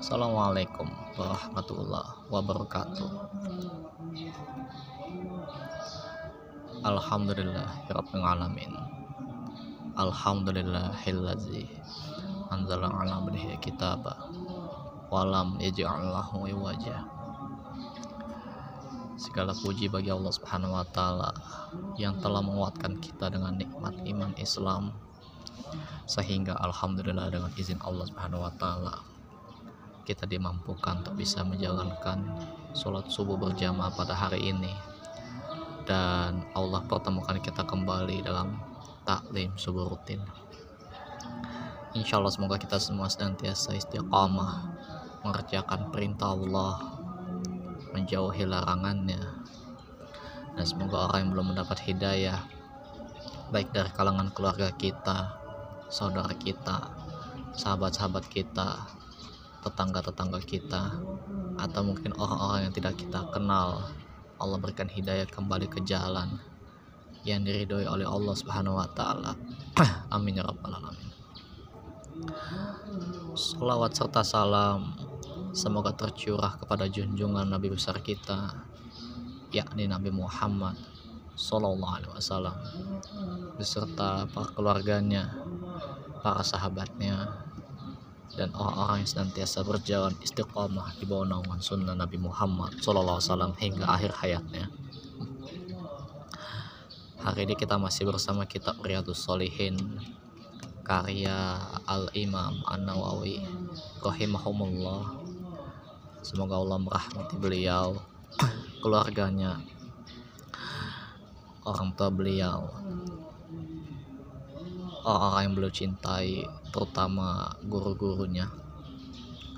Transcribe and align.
Assalamualaikum 0.00 0.88
warahmatullahi 1.20 2.32
wabarakatuh. 2.32 3.12
Alhamdulillah 6.80 7.92
Rabbil 7.92 8.24
Alamin 8.24 8.72
Alhamdulillahillazi 10.00 11.68
Anzala 12.48 12.88
ala 12.88 13.20
abdihi 13.20 13.60
kitaba 13.60 14.16
Walam 15.12 15.60
yaj'allahu 15.60 16.40
wajah 16.56 17.04
Segala 19.20 19.52
puji 19.52 19.92
bagi 19.92 20.08
Allah 20.08 20.32
Subhanahu 20.32 20.72
wa 20.72 20.88
taala 20.88 21.36
yang 22.00 22.16
telah 22.16 22.40
menguatkan 22.40 22.96
kita 22.96 23.28
dengan 23.28 23.60
nikmat 23.60 23.92
iman 24.08 24.32
Islam 24.40 24.96
sehingga 26.06 26.54
alhamdulillah 26.58 27.28
dengan 27.30 27.50
izin 27.58 27.82
Allah 27.82 28.06
Subhanahu 28.06 28.46
wa 28.46 28.52
taala 28.54 29.16
kita 30.06 30.22
dimampukan 30.22 31.02
untuk 31.02 31.18
bisa 31.18 31.42
menjalankan 31.42 32.22
sholat 32.70 33.10
subuh 33.10 33.34
berjamaah 33.34 33.90
pada 33.90 34.14
hari 34.14 34.54
ini. 34.54 34.70
Dan 35.82 36.46
Allah 36.54 36.82
pertemukan 36.86 37.34
kita 37.42 37.66
kembali 37.66 38.22
dalam 38.22 38.54
taklim 39.02 39.50
subuh 39.58 39.90
rutin. 39.90 40.22
Insya 41.98 42.22
Allah 42.22 42.30
semoga 42.30 42.54
kita 42.54 42.78
semua 42.78 43.10
senantiasa 43.10 43.74
istiqamah 43.74 44.78
mengerjakan 45.26 45.90
perintah 45.90 46.38
Allah 46.38 47.02
menjauhi 47.90 48.46
larangannya. 48.46 49.22
Dan 50.54 50.64
semoga 50.64 51.10
orang 51.10 51.26
yang 51.26 51.30
belum 51.34 51.46
mendapat 51.54 51.82
hidayah 51.82 52.46
baik 53.50 53.70
dari 53.70 53.90
kalangan 53.94 54.30
keluarga 54.34 54.74
kita 54.74 55.45
saudara 55.86 56.34
kita 56.34 56.90
sahabat-sahabat 57.56 58.26
kita 58.28 58.84
tetangga-tetangga 59.62 60.38
kita 60.42 60.82
atau 61.56 61.80
mungkin 61.82 62.14
orang-orang 62.14 62.68
yang 62.68 62.74
tidak 62.74 62.94
kita 63.00 63.26
kenal 63.34 63.82
Allah 64.36 64.58
berikan 64.60 64.86
hidayah 64.86 65.24
kembali 65.26 65.66
ke 65.66 65.80
jalan 65.82 66.36
yang 67.26 67.42
diridhoi 67.42 67.88
oleh 67.88 68.06
Allah 68.06 68.34
Subhanahu 68.36 68.78
wa 68.78 68.86
taala. 68.94 69.34
Amin 70.14 70.38
ya 70.38 70.46
rabbal 70.46 70.70
alamin. 70.70 71.10
Salawat 73.34 73.96
serta 73.96 74.22
salam 74.22 74.94
semoga 75.56 75.90
tercurah 75.96 76.60
kepada 76.60 76.86
junjungan 76.86 77.48
Nabi 77.48 77.72
besar 77.72 77.98
kita 78.04 78.52
yakni 79.50 79.88
Nabi 79.88 80.12
Muhammad 80.12 80.76
Sallallahu 81.36 81.94
Alaihi 82.00 82.12
Wasallam 82.16 82.56
beserta 83.60 84.24
para 84.24 84.48
keluarganya, 84.56 85.36
para 86.24 86.40
sahabatnya, 86.40 87.44
dan 88.36 88.52
orang-orang 88.56 89.04
yang 89.04 89.10
senantiasa 89.12 89.60
berjalan 89.64 90.16
istiqomah 90.24 90.96
di 90.96 91.04
bawah 91.04 91.28
naungan 91.28 91.60
sunnah 91.60 91.92
Nabi 91.92 92.16
Muhammad 92.16 92.80
SAW 92.80 93.52
hingga 93.60 93.84
akhir 93.84 94.16
hayatnya. 94.16 94.72
Hari 97.20 97.48
ini 97.48 97.54
kita 97.56 97.76
masih 97.76 98.08
bersama 98.08 98.48
kitab 98.48 98.80
Riyadus 98.80 99.20
Solihin 99.20 99.76
karya 100.86 101.58
Al-Imam 101.84 102.64
An-Nawawi 102.64 103.44
rahimahumullah. 104.00 105.20
Semoga 106.22 106.60
Allah 106.60 106.78
merahmati 106.78 107.34
beliau, 107.40 107.98
keluarganya, 108.78 109.58
orang 111.66 111.90
tua 111.98 112.14
beliau, 112.14 112.70
orang-orang 115.02 115.42
yang 115.50 115.54
beliau 115.58 115.72
cintai 115.74 116.46
terutama 116.70 117.58
guru-gurunya 117.66 118.46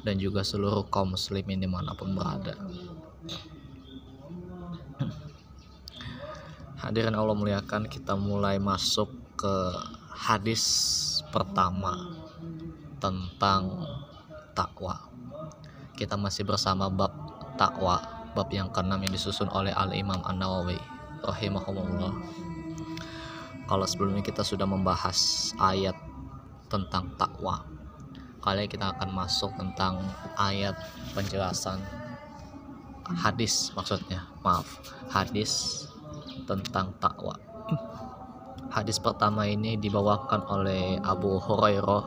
dan 0.08 0.16
juga 0.16 0.40
seluruh 0.40 0.88
kaum 0.88 1.12
muslimin 1.12 1.60
di 1.60 1.68
mana 1.68 1.92
pun 1.92 2.16
berada. 2.16 2.56
Hadirin 6.80 7.12
Allah 7.12 7.36
muliakan 7.36 7.84
kita 7.92 8.16
mulai 8.16 8.56
masuk 8.56 9.12
ke 9.36 9.54
hadis 10.08 10.64
pertama 11.28 12.16
tentang 12.96 13.84
takwa. 14.56 14.96
Kita 15.92 16.16
masih 16.16 16.48
bersama 16.48 16.88
bab 16.88 17.12
takwa 17.60 18.00
bab 18.32 18.48
yang 18.54 18.70
keenam 18.70 19.02
yang 19.02 19.10
disusun 19.10 19.50
oleh 19.50 19.74
Al-Imam 19.74 20.22
An-Nawawi 20.22 20.97
rahimahullah 21.24 22.14
kalau 23.68 23.84
sebelumnya 23.84 24.24
kita 24.24 24.40
sudah 24.42 24.64
membahas 24.64 25.52
ayat 25.60 25.94
tentang 26.68 27.10
takwa 27.18 27.64
kali 28.38 28.64
kita 28.70 28.96
akan 28.96 29.10
masuk 29.12 29.50
tentang 29.58 30.00
ayat 30.38 30.78
penjelasan 31.12 31.82
hadis 33.16 33.72
maksudnya. 33.72 34.28
Maaf 34.44 34.68
hadis 35.08 35.84
tentang 36.44 36.92
takwa. 37.00 37.36
Hadis 38.68 39.00
pertama 39.00 39.48
ini 39.48 39.80
dibawakan 39.80 40.44
oleh 40.44 41.00
Abu 41.00 41.40
Hurairah 41.40 42.04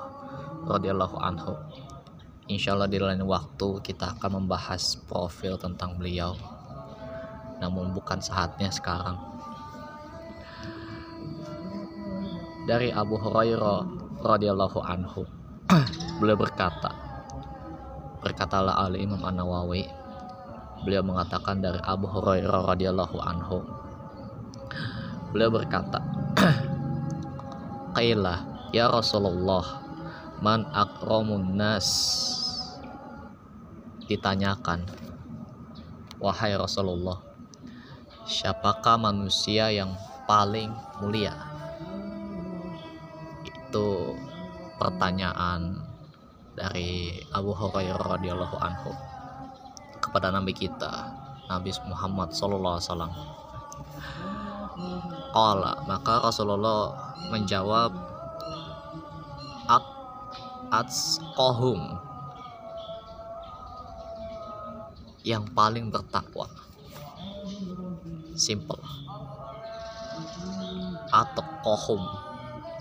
radhiyallahu 0.69 1.17
anhu. 1.17 1.57
Insya 2.45 2.77
Allah 2.77 2.91
di 2.91 3.01
lain 3.01 3.25
waktu 3.25 3.81
kita 3.81 4.17
akan 4.17 4.45
membahas 4.45 4.99
profil 5.09 5.57
tentang 5.57 5.97
beliau 5.97 6.37
namun 7.61 7.93
bukan 7.93 8.17
saatnya 8.17 8.73
sekarang. 8.73 9.15
Dari 12.65 12.89
Abu 12.89 13.17
Hurairah 13.21 14.01
radhiyallahu 14.21 14.79
anhu 14.85 15.25
beliau 16.21 16.37
berkata 16.37 16.93
berkatalah 18.21 18.85
Ali 18.85 19.01
Imam 19.01 19.17
An 19.25 19.41
Nawawi 19.41 19.89
beliau 20.85 21.01
mengatakan 21.01 21.57
dari 21.57 21.81
Abu 21.81 22.05
Hurairah 22.05 22.69
radhiyallahu 22.69 23.17
anhu 23.17 23.65
beliau 25.33 25.49
berkata 25.49 25.99
Qailah 27.97 28.69
ya 28.69 28.93
Rasulullah 28.93 29.81
man 30.37 30.69
akramun 30.69 31.57
nas 31.57 31.89
ditanyakan 34.05 34.85
wahai 36.21 36.53
Rasulullah 36.53 37.30
siapakah 38.27 38.97
manusia 38.97 39.69
yang 39.73 39.93
paling 40.27 40.71
mulia 41.01 41.33
itu 43.47 44.15
pertanyaan 44.77 45.79
dari 46.57 47.21
Abu 47.31 47.55
Hurairah 47.55 48.19
radhiyallahu 48.19 48.57
anhu 48.59 48.91
kepada 50.01 50.33
Nabi 50.33 50.51
kita 50.51 51.21
Nabi 51.51 51.75
Muhammad 51.83 52.31
sallallahu 52.31 52.75
alaihi 52.79 52.87
wasallam. 52.87 53.13
Qala 55.35 55.73
maka 55.83 56.13
Rasulullah 56.23 56.95
menjawab 57.27 57.91
at 59.67 59.85
atsqahum 60.71 61.99
yang 65.27 65.43
paling 65.51 65.91
bertakwa. 65.91 66.47
Simple. 68.41 68.81
Atqahum. 71.13 72.01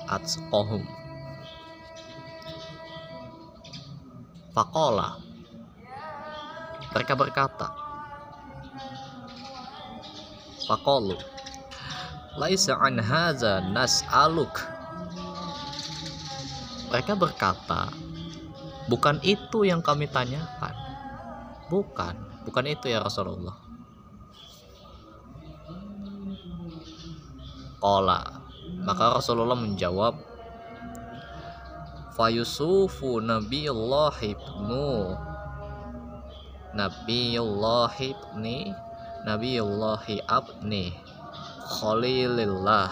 Atqahum. 0.08 0.84
Fakola 4.56 5.20
mereka 6.90 7.14
berkata 7.14 7.70
Fakolu 10.66 11.14
Laisa 12.38 12.78
an 12.78 12.98
haza 12.98 13.62
nas'aluk. 13.62 14.54
Mereka 16.90 17.14
berkata 17.18 17.90
Bukan 18.90 19.22
itu 19.22 19.62
yang 19.62 19.86
kami 19.86 20.10
tanyakan. 20.10 20.74
Bukan. 21.70 22.14
Bukan 22.42 22.64
itu 22.66 22.90
ya 22.90 22.98
Rasulullah 22.98 23.59
Kola 27.80 28.20
maka 28.84 29.18
Rasulullah 29.18 29.56
menjawab 29.56 30.14
Fayusufu 32.14 33.24
Nabiullah 33.24 34.14
ibnu 34.20 35.16
Nabiullah 36.76 37.96
ibni 37.96 38.70
Nabiullah 39.24 40.04
abni 40.28 40.92
Khalilillah. 41.70 42.90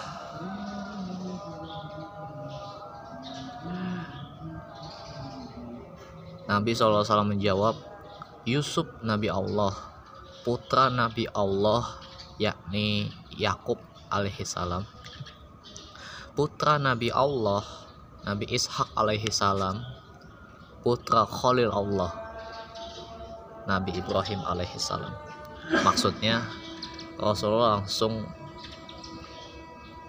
Nabi 6.48 6.72
SAW 6.72 7.04
menjawab 7.28 7.76
Yusuf 8.48 8.88
Nabi 9.04 9.28
Allah 9.28 9.76
putra 10.46 10.88
Nabi 10.88 11.28
Allah 11.36 11.84
yakni 12.40 13.12
Yakub 13.36 13.76
alaihissalam 14.10 14.84
putra 16.34 16.78
Nabi 16.78 17.10
Allah 17.10 17.88
Nabi 18.28 18.44
Ishak 18.44 18.92
alaihi 18.92 19.32
salam. 19.32 19.80
Putra 20.84 21.24
Khalil 21.24 21.72
Allah 21.72 22.12
Nabi 23.64 23.96
Ibrahim 23.96 24.44
alaihi 24.44 24.76
salam. 24.76 25.16
Maksudnya 25.80 26.44
Rasulullah 27.16 27.80
langsung 27.80 28.28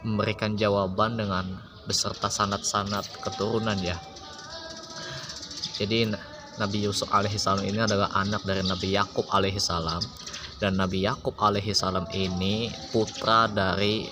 memberikan 0.03 0.59
jawaban 0.59 1.15
dengan 1.15 1.63
beserta 1.87 2.27
sanat-sanat 2.27 3.07
keturunan 3.23 3.79
ya. 3.79 3.95
Jadi 5.79 6.11
Nabi 6.59 6.77
Yusuf 6.83 7.07
alaihissalam 7.15 7.63
ini 7.63 7.79
adalah 7.79 8.11
anak 8.19 8.43
dari 8.43 8.67
Nabi 8.67 8.99
Yakub 8.99 9.31
alaihissalam 9.31 10.03
dan 10.59 10.75
Nabi 10.75 11.07
Yakub 11.07 11.39
alaihissalam 11.39 12.11
ini 12.11 12.67
putra 12.91 13.47
dari 13.47 14.05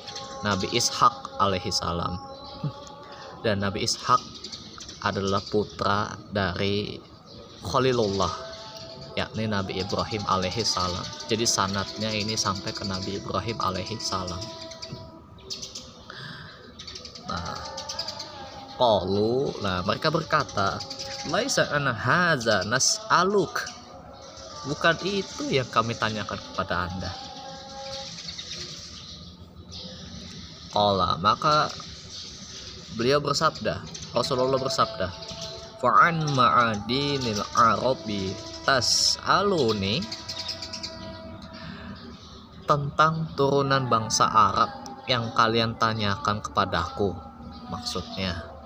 Nabi 0.47 0.71
Ishak 0.71 1.39
alaihissalam 1.43 2.13
dan 3.45 3.59
Nabi 3.59 3.83
Ishak 3.83 4.19
adalah 5.03 5.43
putra 5.51 6.15
dari 6.31 6.97
Khalilullah 7.61 8.31
yakni 9.19 9.45
Nabi 9.45 9.83
Ibrahim 9.83 10.23
alaihissalam 10.23 11.27
jadi 11.27 11.43
sanatnya 11.43 12.09
ini 12.15 12.39
sampai 12.39 12.71
ke 12.71 12.87
Nabi 12.87 13.19
Ibrahim 13.19 13.59
alaihissalam 13.59 14.41
nah 17.27 17.55
Qalu, 18.77 19.57
nah 19.65 19.81
mereka 19.81 20.13
berkata 20.13 20.77
laisa 21.33 21.65
an 21.73 21.89
haza 21.89 22.61
nas'aluk 22.69 23.76
bukan 24.67 24.95
itu 25.07 25.47
yang 25.49 25.67
kami 25.71 25.95
tanyakan 25.95 26.37
kepada 26.37 26.91
anda. 26.91 27.11
Qala 30.75 31.15
maka 31.17 31.71
beliau 32.99 33.23
bersabda 33.23 33.81
Rasulullah 34.11 34.59
bersabda 34.59 35.07
fa'an 35.79 36.21
ma'adinil 36.35 37.41
arabi 37.55 38.33
tas'aluni 38.67 40.03
tentang 42.67 43.31
turunan 43.39 43.87
bangsa 43.87 44.27
Arab 44.27 44.69
yang 45.07 45.31
kalian 45.31 45.79
tanyakan 45.79 46.43
kepadaku 46.43 47.15
maksudnya 47.71 48.56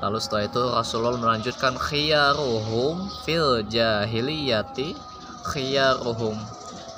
Lalu 0.00 0.16
setelah 0.16 0.44
itu 0.48 0.62
Rasulullah 0.64 1.20
melanjutkan 1.20 1.76
khiyaruhum 1.76 3.04
fil 3.28 3.60
jahiliyati 3.68 4.96
khiyaruhum 5.52 6.40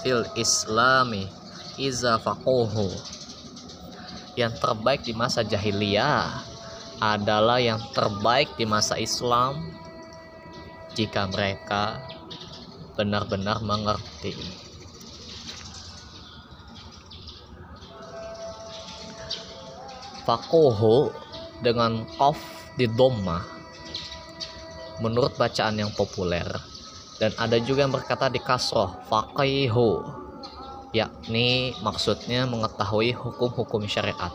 fil 0.06 0.22
islami 0.38 1.26
iza 1.74 2.22
faquhu. 2.22 2.86
Yang 4.38 4.54
terbaik 4.62 5.02
di 5.02 5.12
masa 5.18 5.42
jahiliyah 5.42 6.30
adalah 7.02 7.58
yang 7.58 7.82
terbaik 7.90 8.54
di 8.54 8.70
masa 8.70 8.94
Islam 8.94 9.66
jika 10.94 11.26
mereka 11.26 11.98
benar-benar 12.94 13.58
mengerti. 13.66 14.38
Faquhu 20.22 21.10
dengan 21.66 22.06
qaf 22.14 22.61
di 22.76 22.88
Doma 22.88 23.40
menurut 25.02 25.34
bacaan 25.36 25.76
yang 25.76 25.92
populer. 25.92 26.46
Dan 27.18 27.30
ada 27.38 27.54
juga 27.62 27.86
yang 27.86 27.94
berkata 27.94 28.26
di 28.26 28.42
kasroh 28.42 28.98
faqihu 29.06 30.02
yakni 30.92 31.72
maksudnya 31.80 32.44
mengetahui 32.44 33.14
hukum-hukum 33.14 33.86
syariat. 33.86 34.32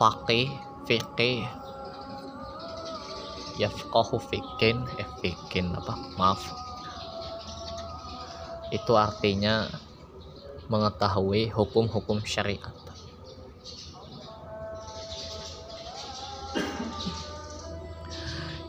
Faqih 0.00 0.50
fikih 0.88 1.46
yafqahu 3.60 4.16
fikin 4.32 4.88
eh 4.96 5.08
fikin 5.20 5.70
apa? 5.76 5.94
Maaf. 6.16 6.40
Itu 8.72 8.96
artinya 8.96 9.68
mengetahui 10.72 11.52
hukum-hukum 11.52 12.24
syariat 12.24 12.81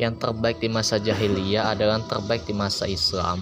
yang 0.03 0.19
terbaik 0.19 0.59
di 0.59 0.67
masa 0.67 1.00
jahiliyah 1.00 1.71
adalah 1.71 2.03
yang 2.03 2.07
terbaik 2.11 2.44
di 2.44 2.51
masa 2.51 2.83
Islam. 2.83 3.39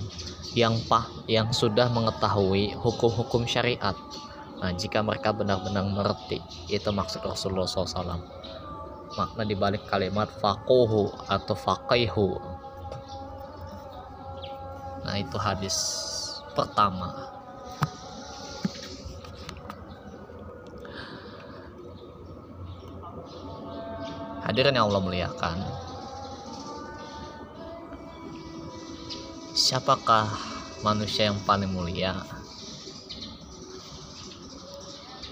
Yang 0.53 0.85
pah 0.85 1.09
yang 1.25 1.49
sudah 1.49 1.89
mengetahui 1.89 2.77
hukum-hukum 2.77 3.49
syariat. 3.49 3.97
Nah 4.61 4.69
jika 4.77 5.01
mereka 5.01 5.33
benar-benar 5.33 5.81
mengerti 5.81 6.37
itu 6.69 6.89
maksud 6.93 7.25
Rasulullah 7.25 7.65
SAW 7.65 8.21
makna 9.17 9.43
dibalik 9.43 9.83
kalimat 9.89 10.31
fakuhu 10.39 11.11
atau 11.27 11.55
faqihu. 11.57 12.39
Nah 15.01 15.15
itu 15.17 15.35
hadis 15.41 15.75
pertama. 16.53 17.33
Hadirin 24.45 24.75
yang 24.75 24.91
Allah 24.91 25.01
muliakan 25.01 25.57
siapakah 29.61 30.25
manusia 30.81 31.29
yang 31.29 31.37
paling 31.45 31.69
mulia? 31.69 32.17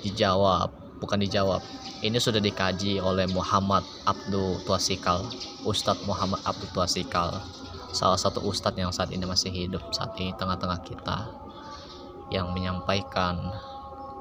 Dijawab, 0.05 0.69
bukan 1.01 1.25
dijawab. 1.25 1.65
Ini 2.05 2.21
sudah 2.21 2.37
dikaji 2.37 3.01
oleh 3.01 3.25
Muhammad 3.33 3.81
Abdul 4.05 4.61
Tuasikal, 4.69 5.25
Ustadz 5.65 6.05
Muhammad 6.05 6.45
Abdul 6.45 6.69
Tuasikal, 6.77 7.41
salah 7.89 8.21
satu 8.21 8.45
ustadz 8.45 8.77
yang 8.77 8.93
saat 8.93 9.09
ini 9.09 9.25
masih 9.25 9.49
hidup 9.49 9.81
saat 9.89 10.13
ini 10.21 10.31
tengah-tengah 10.37 10.79
kita 10.85 11.33
yang 12.29 12.53
menyampaikan 12.53 13.49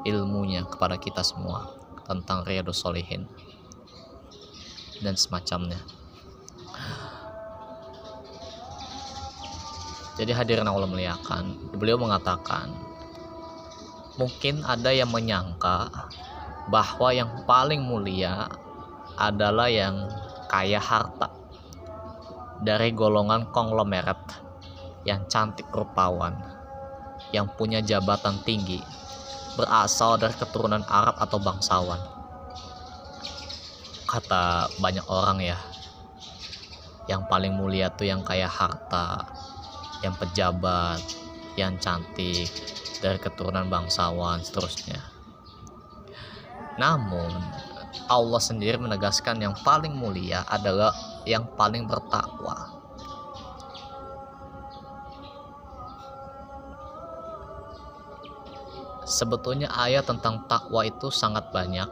ilmunya 0.08 0.64
kepada 0.64 0.96
kita 0.96 1.20
semua 1.20 1.69
tentang 2.08 2.49
Riyadus 2.49 2.81
Solihin 2.81 3.28
dan 5.05 5.14
semacamnya. 5.20 5.97
Jadi 10.19 10.35
hadirin 10.35 10.67
Allah 10.67 10.91
muliakan, 10.91 11.70
beliau 11.79 11.94
mengatakan, 11.94 12.75
mungkin 14.19 14.67
ada 14.67 14.91
yang 14.91 15.15
menyangka 15.15 15.87
bahwa 16.67 17.15
yang 17.15 17.47
paling 17.47 17.79
mulia 17.79 18.50
adalah 19.15 19.70
yang 19.70 20.10
kaya 20.51 20.82
harta 20.82 21.31
dari 22.58 22.91
golongan 22.91 23.46
konglomerat 23.55 24.19
yang 25.06 25.22
cantik 25.31 25.70
rupawan, 25.70 26.34
yang 27.31 27.46
punya 27.55 27.79
jabatan 27.79 28.43
tinggi, 28.43 28.82
berasal 29.55 30.19
dari 30.19 30.34
keturunan 30.34 30.82
Arab 30.91 31.15
atau 31.22 31.39
bangsawan. 31.39 32.03
Kata 34.03 34.67
banyak 34.82 35.06
orang 35.06 35.39
ya, 35.46 35.58
yang 37.06 37.22
paling 37.31 37.55
mulia 37.55 37.89
tuh 37.94 38.10
yang 38.10 38.27
kaya 38.27 38.51
harta, 38.51 39.37
yang 40.02 40.14
pejabat, 40.14 41.02
yang 41.58 41.74
cantik, 41.82 42.50
dari 43.02 43.19
keturunan 43.19 43.67
bangsawan, 43.67 44.43
seterusnya. 44.43 45.02
Namun, 46.78 47.31
Allah 48.06 48.40
sendiri 48.40 48.78
menegaskan 48.78 49.43
yang 49.43 49.55
paling 49.67 49.93
mulia 49.93 50.46
adalah 50.46 50.94
yang 51.26 51.44
paling 51.58 51.84
bertakwa. 51.84 52.78
Sebetulnya 59.08 59.72
ayat 59.72 60.05
tentang 60.05 60.44
takwa 60.46 60.84
itu 60.84 61.08
sangat 61.08 61.48
banyak. 61.48 61.88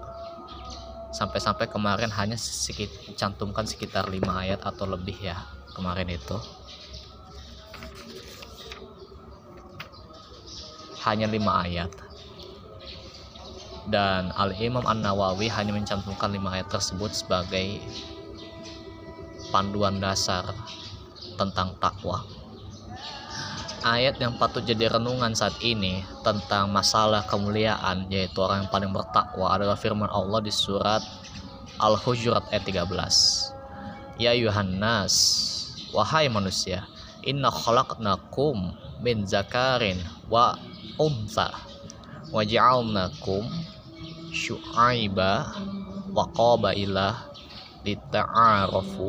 Sampai-sampai 1.17 1.65
kemarin 1.65 2.13
hanya 2.13 2.37
sedikit 2.37 2.93
cantumkan 3.17 3.65
sekitar 3.65 4.05
5 4.05 4.21
ayat 4.21 4.61
atau 4.61 4.85
lebih 4.85 5.17
ya 5.17 5.41
kemarin 5.73 6.13
itu. 6.13 6.37
Hanya 11.07 11.31
lima 11.31 11.63
ayat 11.63 11.89
dan 13.87 14.35
Al 14.35 14.51
Imam 14.59 14.83
An 14.83 15.03
Nawawi 15.03 15.47
hanya 15.47 15.71
mencantumkan 15.71 16.35
lima 16.35 16.51
ayat 16.59 16.67
tersebut 16.71 17.15
sebagai 17.15 17.79
panduan 19.55 20.03
dasar 20.03 20.43
tentang 21.39 21.79
takwa. 21.79 22.27
Ayat 23.87 24.19
yang 24.19 24.35
patut 24.35 24.67
jadi 24.67 24.91
renungan 24.91 25.31
saat 25.39 25.55
ini 25.63 26.03
tentang 26.27 26.75
masalah 26.75 27.23
kemuliaan 27.31 28.11
yaitu 28.11 28.43
orang 28.43 28.67
yang 28.67 28.71
paling 28.75 28.91
bertakwa 28.91 29.55
adalah 29.55 29.79
firman 29.79 30.11
Allah 30.11 30.43
di 30.43 30.51
surat 30.51 30.99
Al-Hujurat 31.79 32.51
ayat 32.51 32.67
13. 32.67 34.19
Ya 34.19 34.35
Yohanes, 34.35 35.15
wahai 35.95 36.27
manusia, 36.27 36.83
inna 37.23 37.53
khalaqnakum 37.53 38.75
min 39.05 39.23
zakarin 39.23 40.03
wa 40.27 40.59
unsa 40.97 41.53
waj'alnakum 42.33 43.47
syu'aiba 44.33 45.53
wa 46.13 46.25
qabailah 46.33 47.15
lita'arafu. 47.87 49.09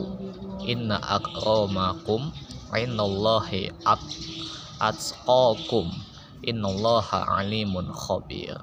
Inna 0.67 1.01
akramakum 1.01 2.29
innallahi 2.71 3.73
at 3.87 4.03
atqakum. 4.77 5.89
Innallaha 6.47 7.41
alimun 7.41 7.89
khabir. 7.91 8.55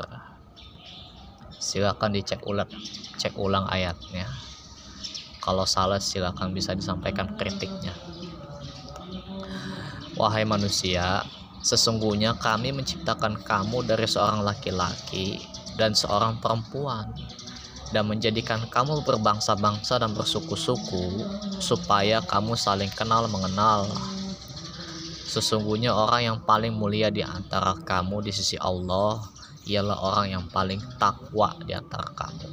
Silakan 1.58 2.14
dicek 2.14 2.40
ulang 2.46 2.70
cek 3.18 3.34
ulang 3.34 3.66
ayatnya. 3.68 4.28
Kalau 5.42 5.68
salah 5.68 6.00
silakan 6.00 6.56
bisa 6.56 6.72
disampaikan 6.72 7.36
kritiknya. 7.36 7.92
Wahai 10.16 10.46
manusia 10.46 11.26
sesungguhnya 11.64 12.36
kami 12.36 12.76
menciptakan 12.76 13.40
kamu 13.40 13.88
dari 13.88 14.04
seorang 14.04 14.44
laki-laki 14.44 15.40
dan 15.80 15.96
seorang 15.96 16.36
perempuan 16.36 17.08
dan 17.88 18.04
menjadikan 18.04 18.60
kamu 18.68 19.00
berbangsa-bangsa 19.06 19.96
dan 19.96 20.12
bersuku-suku 20.12 21.24
supaya 21.62 22.20
kamu 22.20 22.52
saling 22.52 22.92
kenal 22.92 23.24
mengenal. 23.32 23.88
Sesungguhnya 25.24 25.96
orang 25.96 26.22
yang 26.22 26.38
paling 26.44 26.76
mulia 26.76 27.08
di 27.08 27.24
antara 27.24 27.72
kamu 27.80 28.22
di 28.28 28.32
sisi 28.36 28.60
Allah 28.60 29.24
ialah 29.64 29.96
orang 29.96 30.26
yang 30.36 30.44
paling 30.52 30.84
takwa 31.00 31.56
di 31.64 31.72
antara 31.72 32.12
kamu. 32.12 32.50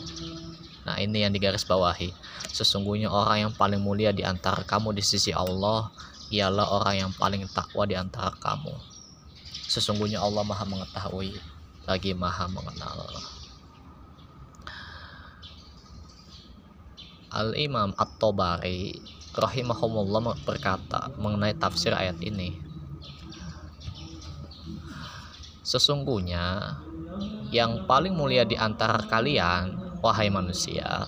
Nah, 0.88 0.98
ini 0.98 1.27
yang 1.27 1.36
digaris 1.36 1.68
bawahi. 1.68 2.10
Sesungguhnya 2.50 3.12
orang 3.12 3.50
yang 3.50 3.53
paling 3.53 3.84
mulia 3.84 4.15
di 4.15 4.24
antara 4.24 4.63
kamu 4.63 4.96
di 4.96 5.03
sisi 5.03 5.36
Allah 5.36 5.91
ialah 6.32 6.65
orang 6.80 6.96
yang 7.06 7.12
paling 7.12 7.44
takwa 7.51 7.84
di 7.84 8.00
antara 8.00 8.32
kamu. 8.39 8.90
Sesungguhnya 9.51 10.20
Allah 10.20 10.43
Maha 10.43 10.67
mengetahui 10.67 11.36
lagi 11.88 12.12
Maha 12.12 12.48
mengenal. 12.51 13.08
Al-Imam 17.31 17.96
At-Tabari 17.96 19.00
rahimahumullah 19.31 20.36
berkata 20.43 21.08
mengenai 21.15 21.55
tafsir 21.55 21.96
ayat 21.96 22.20
ini. 22.20 22.60
Sesungguhnya 25.63 26.75
yang 27.48 27.88
paling 27.88 28.12
mulia 28.12 28.43
di 28.43 28.60
antara 28.60 29.00
kalian, 29.08 30.00
wahai 30.03 30.27
manusia, 30.27 31.08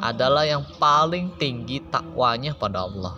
adalah 0.00 0.44
yang 0.44 0.64
paling 0.76 1.32
tinggi 1.40 1.80
takwanya 1.88 2.52
pada 2.52 2.84
Allah, 2.84 3.16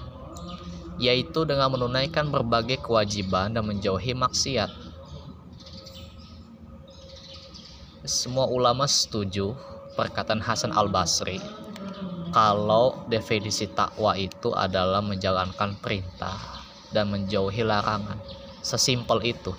yaitu 0.99 1.47
dengan 1.47 1.71
menunaikan 1.71 2.29
berbagai 2.29 2.83
kewajiban 2.83 3.55
dan 3.55 3.65
menjauhi 3.65 4.13
maksiat. 4.13 4.71
Semua 8.03 8.51
ulama 8.51 8.87
setuju 8.87 9.55
perkataan 9.95 10.43
Hasan 10.43 10.75
Al-Basri 10.75 11.39
kalau 12.29 13.09
definisi 13.09 13.67
takwa 13.73 14.13
itu 14.15 14.53
adalah 14.53 15.01
menjalankan 15.01 15.81
perintah 15.81 16.37
dan 16.93 17.09
menjauhi 17.09 17.65
larangan. 17.65 18.21
Sesimpel 18.61 19.33
itu. 19.33 19.53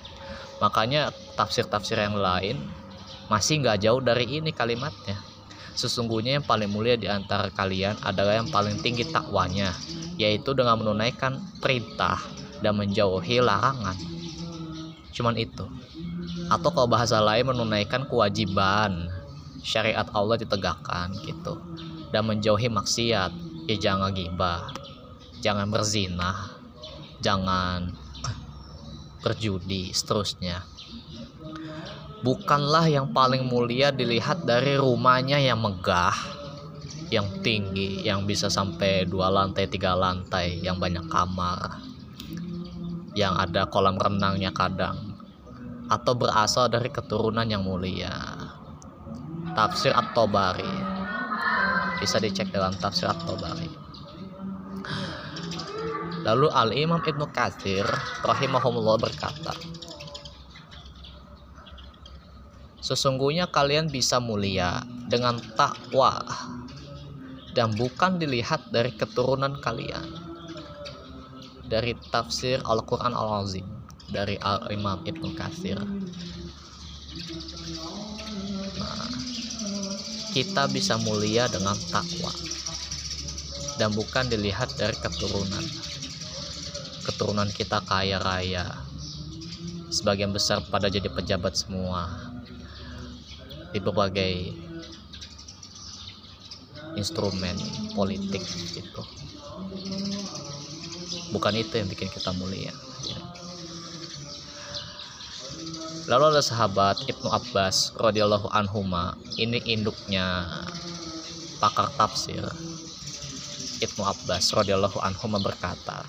Makanya 0.61 1.09
tafsir-tafsir 1.39 1.97
yang 1.97 2.19
lain 2.19 2.59
masih 3.31 3.63
nggak 3.63 3.79
jauh 3.85 4.01
dari 4.03 4.37
ini 4.37 4.51
kalimatnya. 4.53 5.28
Sesungguhnya 5.79 6.39
yang 6.39 6.43
paling 6.43 6.67
mulia 6.67 6.99
di 6.99 7.07
antara 7.07 7.47
kalian 7.47 7.95
adalah 8.03 8.43
yang 8.43 8.51
paling 8.51 8.83
tinggi 8.83 9.07
takwanya, 9.07 9.71
yaitu 10.19 10.51
dengan 10.51 10.75
menunaikan 10.75 11.39
perintah 11.63 12.19
dan 12.59 12.75
menjauhi 12.75 13.39
larangan. 13.39 13.95
Cuman 15.15 15.39
itu. 15.39 15.63
Atau 16.51 16.75
kalau 16.75 16.91
bahasa 16.91 17.23
lain 17.23 17.47
menunaikan 17.47 18.03
kewajiban. 18.11 19.07
Syariat 19.63 20.07
Allah 20.11 20.35
ditegakkan 20.35 21.15
gitu. 21.23 21.63
Dan 22.11 22.27
menjauhi 22.27 22.67
maksiat. 22.67 23.31
Ya 23.71 23.75
jangan 23.79 24.11
gibah. 24.11 24.75
Jangan 25.39 25.71
berzina 25.71 26.59
jangan 27.19 27.91
berjudi 29.23 29.91
seterusnya 29.91 30.63
bukanlah 32.21 32.85
yang 32.87 33.11
paling 33.15 33.47
mulia 33.47 33.91
dilihat 33.91 34.43
dari 34.43 34.75
rumahnya 34.75 35.39
yang 35.39 35.59
megah 35.59 36.15
yang 37.09 37.25
tinggi 37.41 38.05
yang 38.05 38.29
bisa 38.29 38.51
sampai 38.53 39.07
dua 39.09 39.33
lantai 39.33 39.65
tiga 39.65 39.97
lantai 39.97 40.61
yang 40.61 40.77
banyak 40.77 41.09
kamar 41.09 41.81
yang 43.17 43.33
ada 43.35 43.65
kolam 43.65 43.97
renangnya 43.97 44.53
kadang 44.53 45.09
atau 45.89 46.13
berasal 46.13 46.69
dari 46.69 46.93
keturunan 46.93 47.43
yang 47.49 47.65
mulia. 47.65 48.13
Tafsir 49.57 49.89
at-tabari. 49.91 50.69
Bisa 51.97 52.21
dicek 52.21 52.53
dalam 52.53 52.71
tafsir 52.77 53.09
at-tabari. 53.09 53.67
Lalu 56.21 56.47
al-imam 56.53 57.01
ibnu 57.01 57.25
katsir 57.33 57.83
rahimahumullah 58.21 59.01
berkata 59.01 59.55
sesungguhnya 62.89 63.53
kalian 63.53 63.85
bisa 63.93 64.17
mulia 64.17 64.81
dengan 65.05 65.37
takwa 65.53 66.25
dan 67.53 67.69
bukan 67.77 68.17
dilihat 68.17 68.73
dari 68.73 68.89
keturunan 68.97 69.61
kalian. 69.61 70.09
Dari 71.69 71.93
tafsir 72.09 72.65
Al-Quran 72.65 73.13
Al-Azim 73.13 73.67
dari 74.09 74.41
Al-Imam 74.41 75.05
Ibnu 75.05 75.37
Katsir. 75.37 75.77
Kita 80.33 80.65
bisa 80.73 80.97
mulia 81.05 81.45
dengan 81.45 81.77
takwa 81.93 82.33
dan 83.77 83.93
bukan 83.93 84.33
dilihat 84.33 84.73
dari 84.81 84.97
keturunan. 84.97 85.61
Keturunan 87.05 87.53
kita 87.53 87.85
kaya 87.85 88.17
raya 88.17 88.65
sebagian 89.93 90.33
besar 90.33 90.61
pada 90.73 90.89
jadi 90.89 91.09
pejabat 91.09 91.53
semua 91.53 92.29
di 93.73 93.79
berbagai 93.81 94.33
instrumen 96.97 97.55
politik 97.93 98.41
gitu 98.73 99.03
bukan 101.29 101.53
itu 101.53 101.73
yang 101.77 101.89
bikin 101.89 102.09
kita 102.09 102.33
mulia 102.33 102.73
Lalu 106.09 106.33
ada 106.33 106.41
sahabat 106.41 107.05
Ibnu 107.05 107.29
Abbas 107.29 107.93
radhiyallahu 107.93 108.49
anhuma, 108.49 109.13
ini 109.37 109.61
induknya 109.61 110.41
pakar 111.61 111.93
tafsir. 112.01 112.41
Ibnu 113.77 114.01
Abbas 114.01 114.49
radhiyallahu 114.49 114.97
anhuma 115.05 115.37
berkata, 115.37 116.01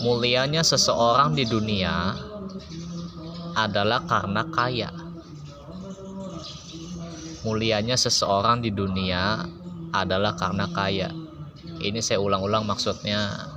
Mulianya 0.00 0.64
seseorang 0.64 1.36
di 1.36 1.44
dunia 1.44 2.16
adalah 3.56 4.04
karena 4.04 4.42
kaya. 4.48 4.90
Mulianya 7.42 7.98
seseorang 7.98 8.62
di 8.62 8.70
dunia 8.70 9.42
adalah 9.90 10.38
karena 10.38 10.70
kaya. 10.70 11.10
Ini 11.82 11.98
saya 11.98 12.22
ulang-ulang 12.22 12.62
maksudnya 12.62 13.52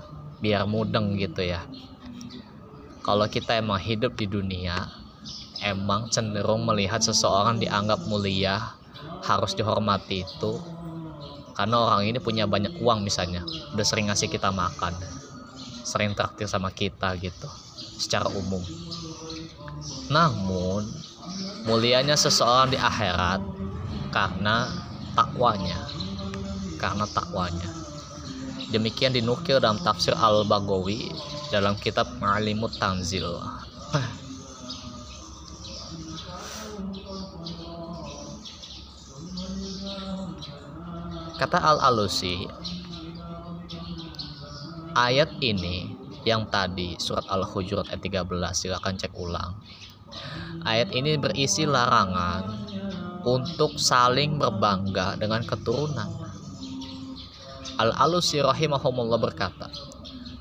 biar 0.46 0.68
mudeng 0.68 1.16
gitu 1.16 1.42
ya 1.42 1.64
kalau 3.06 3.30
kita 3.30 3.62
emang 3.62 3.78
hidup 3.78 4.18
di 4.18 4.26
dunia 4.26 4.90
emang 5.62 6.10
cenderung 6.14 6.66
melihat 6.66 7.00
seseorang 7.00 7.62
dianggap 7.62 8.04
mulia 8.10 8.78
harus 9.26 9.54
dihormati 9.54 10.22
itu 10.22 10.54
karena 11.58 11.82
orang 11.82 12.10
ini 12.10 12.20
punya 12.20 12.46
banyak 12.46 12.78
uang 12.78 13.02
misalnya 13.02 13.42
udah 13.74 13.86
sering 13.86 14.12
ngasih 14.12 14.28
kita 14.28 14.52
makan 14.52 14.94
sering 15.86 16.18
traktir 16.18 16.46
sama 16.46 16.74
kita 16.74 17.14
gitu 17.22 17.48
secara 17.98 18.28
umum 18.30 18.62
namun 20.12 20.86
mulianya 21.66 22.14
seseorang 22.14 22.70
di 22.70 22.78
akhirat 22.78 23.42
karena 24.14 24.70
takwanya 25.18 25.80
karena 26.78 27.08
takwanya. 27.10 27.70
Demikian 28.70 29.16
dinukil 29.16 29.64
dalam 29.64 29.80
tafsir 29.80 30.12
al-Bagawi 30.12 31.10
dalam 31.50 31.80
kitab 31.80 32.10
Ma'alimut 32.20 32.76
Tanzil. 32.76 33.26
Kata 41.36 41.60
Al-Alusi 41.60 42.48
ayat 44.96 45.32
ini 45.44 45.95
yang 46.26 46.50
tadi 46.50 46.98
surat 46.98 47.24
Al-Hujurat 47.30 47.88
ayat 47.94 48.02
13 48.02 48.26
silahkan 48.52 48.94
cek 48.98 49.14
ulang 49.16 49.62
ayat 50.66 50.90
ini 50.92 51.16
berisi 51.22 51.64
larangan 51.70 52.68
untuk 53.26 53.78
saling 53.78 54.42
berbangga 54.42 55.16
dengan 55.22 55.46
keturunan 55.46 56.10
Al-Alusi 57.76 58.42
rahimahumullah 58.42 59.20
berkata 59.22 59.70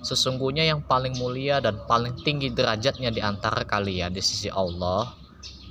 Sesungguhnya 0.05 0.69
yang 0.69 0.85
paling 0.85 1.17
mulia 1.17 1.65
dan 1.65 1.81
paling 1.89 2.13
tinggi 2.21 2.53
derajatnya 2.53 3.09
di 3.09 3.25
antara 3.25 3.65
kalian 3.65 4.13
di 4.13 4.21
sisi 4.21 4.53
Allah 4.53 5.17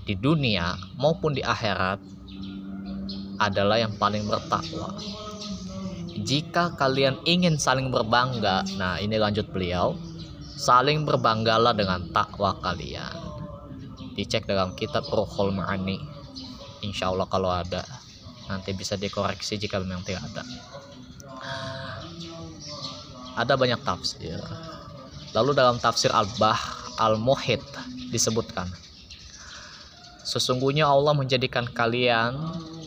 di 0.09 0.17
dunia 0.17 0.73
maupun 0.97 1.37
di 1.37 1.45
akhirat 1.45 2.01
adalah 3.37 3.77
yang 3.77 3.93
paling 4.01 4.25
bertakwa. 4.25 4.97
Jika 6.23 6.79
kalian 6.79 7.19
ingin 7.27 7.59
saling 7.59 7.91
berbangga, 7.91 8.63
nah 8.79 8.95
ini 8.95 9.19
lanjut 9.19 9.51
beliau, 9.51 9.99
saling 10.55 11.03
berbanggalah 11.03 11.75
dengan 11.75 12.07
takwa 12.15 12.55
kalian. 12.63 13.11
Dicek 14.15 14.47
dalam 14.47 14.71
kitab 14.79 15.03
Ruhul 15.11 15.51
Ma'ani. 15.51 15.99
Insya 16.79 17.11
Allah 17.11 17.27
kalau 17.27 17.51
ada, 17.51 17.83
nanti 18.47 18.71
bisa 18.71 18.95
dikoreksi 18.95 19.59
jika 19.59 19.83
memang 19.83 20.07
tidak 20.07 20.23
ada. 20.31 20.43
Ada 23.35 23.59
banyak 23.59 23.83
tafsir. 23.83 24.39
Lalu 25.35 25.51
dalam 25.57 25.81
tafsir 25.81 26.13
Al-Bah 26.13 26.59
Al-Muhid 27.03 27.63
disebutkan, 28.13 28.71
Sesungguhnya 30.23 30.87
Allah 30.87 31.11
menjadikan 31.11 31.67
kalian 31.67 32.39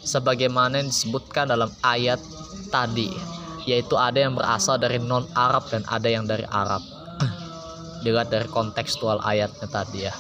sebagaimana 0.07 0.81
yang 0.81 0.89
disebutkan 0.89 1.53
dalam 1.53 1.69
ayat 1.85 2.17
tadi 2.69 3.37
yaitu 3.67 3.99
ada 3.99 4.23
yang 4.23 4.39
berasal 4.39 4.79
dari 4.79 5.03
non 5.03 5.27
Arab 5.35 5.67
dan 5.69 5.83
ada 5.91 6.07
yang 6.07 6.25
dari 6.25 6.47
Arab. 6.47 6.81
Dilihat 8.07 8.31
dari 8.31 8.47
kontekstual 8.47 9.19
ayatnya 9.27 9.67
tadi 9.67 10.07
ya. 10.07 10.15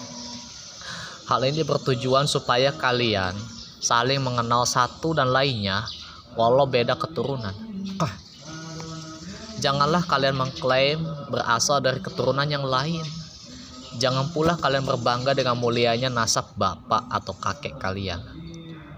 Hal 1.30 1.42
ini 1.46 1.62
bertujuan 1.62 2.26
supaya 2.26 2.74
kalian 2.74 3.34
saling 3.78 4.18
mengenal 4.18 4.66
satu 4.66 5.14
dan 5.14 5.30
lainnya 5.30 5.86
walau 6.34 6.66
beda 6.66 6.98
keturunan. 6.98 7.54
Janganlah 9.64 10.02
kalian 10.10 10.36
mengklaim 10.36 10.98
berasal 11.30 11.78
dari 11.78 12.02
keturunan 12.02 12.50
yang 12.50 12.66
lain. 12.66 13.06
Jangan 13.96 14.28
pula 14.34 14.58
kalian 14.60 14.84
berbangga 14.84 15.32
dengan 15.32 15.56
mulianya 15.56 16.12
nasab 16.12 16.52
bapak 16.58 17.08
atau 17.08 17.32
kakek 17.32 17.80
kalian 17.80 18.20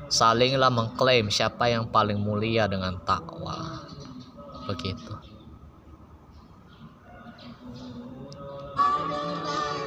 salinglah 0.08 0.72
mengklaim 0.72 1.28
siapa 1.28 1.68
yang 1.68 1.92
paling 1.92 2.16
mulia 2.16 2.64
dengan 2.64 2.96
takwa. 3.04 3.84
Begitu. 4.64 5.12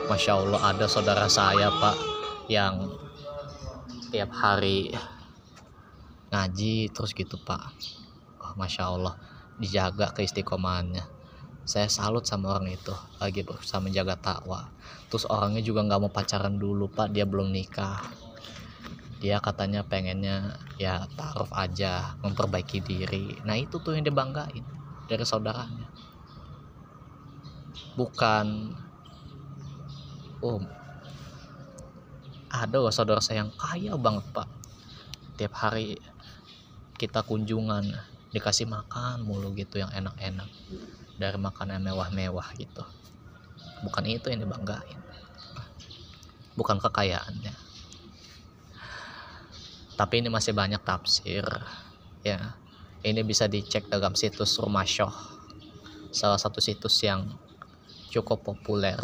Masya 0.10 0.34
Allah 0.38 0.62
ada 0.76 0.86
saudara 0.86 1.26
saya 1.32 1.72
pak 1.72 1.98
yang 2.52 2.92
tiap 4.12 4.30
hari 4.36 4.94
ngaji 6.30 6.92
terus 6.94 7.16
gitu 7.18 7.40
pak. 7.42 7.74
Oh, 8.44 8.54
Masya 8.58 8.92
Allah 8.92 9.18
dijaga 9.58 10.14
keistiqomahannya. 10.14 11.06
Saya 11.62 11.88
salut 11.88 12.26
sama 12.26 12.58
orang 12.58 12.74
itu 12.74 12.92
lagi 13.22 13.46
berusaha 13.46 13.80
menjaga 13.80 14.18
takwa. 14.20 14.70
Terus 15.08 15.30
orangnya 15.30 15.64
juga 15.64 15.86
nggak 15.86 16.02
mau 16.02 16.12
pacaran 16.12 16.60
dulu 16.60 16.92
pak. 16.92 17.14
Dia 17.16 17.24
belum 17.24 17.54
nikah 17.54 18.31
dia 19.22 19.38
katanya 19.38 19.86
pengennya 19.86 20.58
ya 20.82 21.06
taruh 21.14 21.48
aja 21.54 22.18
memperbaiki 22.26 22.82
diri. 22.82 23.38
Nah 23.46 23.54
itu 23.54 23.78
tuh 23.78 23.94
yang 23.94 24.02
dibanggain 24.02 24.66
dari 25.06 25.22
saudaranya. 25.22 25.86
Bukan 27.94 28.74
oh 30.42 30.58
ada 32.50 32.78
saudara 32.90 33.22
saya 33.22 33.46
yang 33.46 33.54
kaya 33.54 33.94
banget 33.94 34.26
pak. 34.34 34.50
Tiap 35.38 35.54
hari 35.54 36.02
kita 36.98 37.22
kunjungan 37.22 37.94
dikasih 38.34 38.66
makan 38.66 39.22
mulu 39.22 39.54
gitu 39.54 39.78
yang 39.78 39.94
enak-enak 39.94 40.50
dari 41.22 41.38
makanan 41.38 41.78
mewah-mewah 41.78 42.58
gitu. 42.58 42.82
Bukan 43.86 44.10
itu 44.10 44.34
yang 44.34 44.42
dibanggain 44.42 45.02
bukan 46.56 46.78
kekayaannya 46.78 47.56
tapi 49.96 50.24
ini 50.24 50.30
masih 50.32 50.56
banyak 50.56 50.82
tafsir 50.84 51.44
ya. 52.22 52.56
Ini 53.02 53.26
bisa 53.26 53.50
dicek 53.50 53.90
dalam 53.90 54.14
situs 54.14 54.62
Rumah 54.62 54.86
Shoh 54.86 55.16
salah 56.14 56.38
satu 56.38 56.62
situs 56.62 57.02
yang 57.02 57.26
cukup 58.12 58.46
populer. 58.46 59.00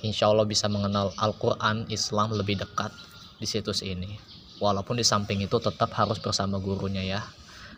Insya 0.00 0.30
Allah 0.30 0.46
bisa 0.46 0.68
mengenal 0.70 1.10
Al-Quran 1.18 1.88
Islam 1.90 2.36
lebih 2.36 2.60
dekat 2.62 2.92
di 3.40 3.46
situs 3.48 3.82
ini. 3.82 4.20
Walaupun 4.60 5.00
di 5.00 5.04
samping 5.04 5.40
itu 5.40 5.56
tetap 5.58 5.90
harus 5.96 6.20
bersama 6.20 6.60
gurunya 6.60 7.02
ya. 7.02 7.20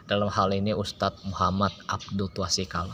Dalam 0.05 0.29
hal 0.29 0.51
ini 0.51 0.75
Ustadz 0.75 1.23
Muhammad 1.25 1.71
Abdul 1.87 2.29
Tuasikal 2.35 2.91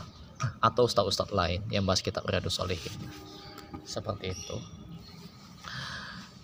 atau 0.63 0.87
ustadz-ustadz 0.87 1.35
lain 1.35 1.59
yang 1.67 1.83
bahas 1.83 1.99
kitab 1.99 2.23
Riyadus 2.23 2.61
Solihin 2.61 2.95
seperti 3.83 4.31
itu. 4.33 4.57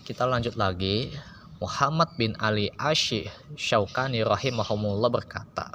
Kita 0.06 0.28
lanjut 0.28 0.54
lagi 0.54 1.10
Muhammad 1.56 2.12
bin 2.20 2.36
Ali 2.36 2.68
Ashih 2.76 3.32
Syaukani 3.56 4.20
rahimahumullah 4.20 5.08
berkata 5.08 5.72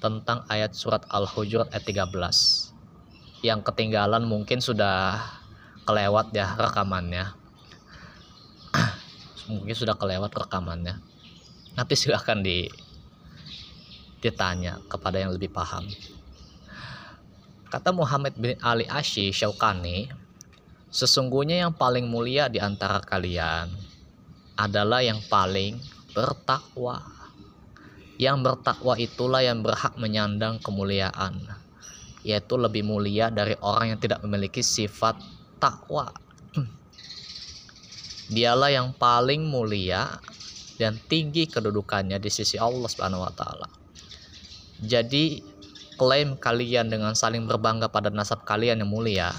tentang 0.00 0.40
ayat 0.48 0.72
surat 0.72 1.04
Al-Hujurat 1.12 1.68
ayat 1.68 1.84
13 1.84 3.44
yang 3.44 3.60
ketinggalan 3.60 4.24
mungkin 4.24 4.64
sudah 4.64 5.20
kelewat 5.84 6.32
ya 6.32 6.56
rekamannya. 6.56 7.28
Mungkin 9.52 9.74
sudah 9.76 9.98
kelewat 9.98 10.32
rekamannya. 10.32 10.96
Nanti 11.76 11.92
silahkan 11.92 12.40
di 12.40 12.70
ditanya 14.24 14.80
kepada 14.88 15.20
yang 15.20 15.34
lebih 15.34 15.52
paham. 15.52 15.84
Kata 17.68 17.92
Muhammad 17.92 18.32
bin 18.38 18.56
Ali 18.64 18.88
Ashih 18.88 19.28
Syaukani 19.28 20.08
sesungguhnya 20.88 21.68
yang 21.68 21.74
paling 21.76 22.08
mulia 22.08 22.48
di 22.48 22.62
antara 22.62 23.02
kalian 23.04 23.91
adalah 24.56 25.00
yang 25.00 25.20
paling 25.26 25.80
bertakwa. 26.12 27.00
Yang 28.20 28.38
bertakwa 28.44 28.94
itulah 29.00 29.42
yang 29.42 29.64
berhak 29.64 29.96
menyandang 29.98 30.60
kemuliaan, 30.62 31.42
yaitu 32.22 32.54
lebih 32.54 32.86
mulia 32.86 33.32
dari 33.32 33.56
orang 33.58 33.96
yang 33.96 34.00
tidak 34.00 34.20
memiliki 34.22 34.62
sifat 34.62 35.18
takwa. 35.58 36.12
Dialah 38.34 38.70
yang 38.70 38.94
paling 38.94 39.42
mulia 39.42 40.22
dan 40.78 41.00
tinggi 41.08 41.48
kedudukannya 41.50 42.20
di 42.22 42.30
sisi 42.30 42.60
Allah 42.60 42.86
Subhanahu 42.86 43.26
wa 43.26 43.32
taala. 43.34 43.68
Jadi 44.82 45.42
klaim 45.98 46.34
kalian 46.38 46.90
dengan 46.90 47.14
saling 47.14 47.46
berbangga 47.46 47.90
pada 47.90 48.10
nasab 48.10 48.46
kalian 48.46 48.82
yang 48.82 48.90
mulia, 48.90 49.30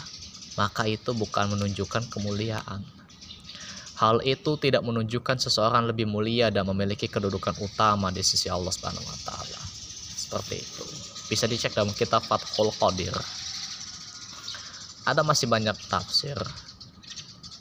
maka 0.59 0.87
itu 0.87 1.15
bukan 1.15 1.55
menunjukkan 1.55 2.11
kemuliaan 2.11 3.02
Hal 3.93 4.25
itu 4.25 4.57
tidak 4.57 4.81
menunjukkan 4.81 5.37
seseorang 5.37 5.85
lebih 5.85 6.09
mulia 6.09 6.49
dan 6.49 6.65
memiliki 6.65 7.05
kedudukan 7.05 7.53
utama 7.61 8.09
di 8.09 8.25
sisi 8.25 8.49
Allah 8.49 8.73
Subhanahu 8.73 9.05
wa 9.05 9.17
taala. 9.21 9.61
Seperti 10.17 10.55
itu. 10.57 10.85
Bisa 11.29 11.45
dicek 11.45 11.77
dalam 11.77 11.93
kitab 11.93 12.25
Fathul 12.25 12.73
Qadir. 12.73 13.13
Ada 15.05 15.21
masih 15.21 15.45
banyak 15.45 15.77
tafsir. 15.85 16.35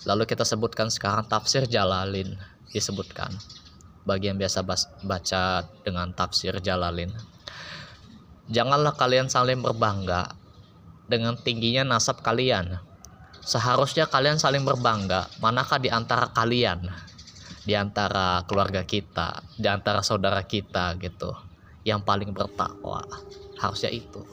Lalu 0.09 0.25
kita 0.25 0.43
sebutkan 0.49 0.89
sekarang 0.89 1.29
tafsir 1.29 1.69
Jalalin 1.69 2.33
disebutkan. 2.73 3.29
Bagi 4.09 4.33
yang 4.33 4.41
biasa 4.41 4.65
baca 5.05 5.69
dengan 5.85 6.17
tafsir 6.17 6.59
Jalalin. 6.65 7.13
Janganlah 8.49 8.97
kalian 8.97 9.29
saling 9.29 9.61
berbangga 9.61 10.33
dengan 11.07 11.37
tingginya 11.37 11.95
nasab 11.95 12.25
kalian 12.25 12.81
seharusnya 13.43 14.07
kalian 14.07 14.39
saling 14.39 14.63
berbangga. 14.63 15.29
Manakah 15.43 15.79
di 15.83 15.91
antara 15.91 16.31
kalian? 16.31 16.87
Di 17.63 17.79
antara 17.79 18.43
keluarga 18.51 18.83
kita 18.83 19.39
di 19.55 19.71
antara 19.71 20.03
saudara 20.03 20.43
kita 20.43 20.99
gitu 20.99 21.31
yang 21.87 22.03
paling 22.03 22.35
bertakwa. 22.35 23.07
Harusnya 23.59 23.95
itu. 23.95 24.27